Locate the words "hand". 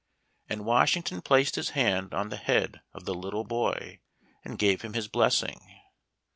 1.77-2.11